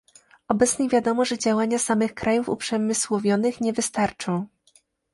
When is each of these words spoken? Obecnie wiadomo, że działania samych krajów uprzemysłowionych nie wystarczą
Obecnie 0.47 0.89
wiadomo, 0.89 1.25
że 1.25 1.37
działania 1.37 1.79
samych 1.79 2.13
krajów 2.13 2.49
uprzemysłowionych 2.49 3.61
nie 3.61 3.73
wystarczą 3.73 4.47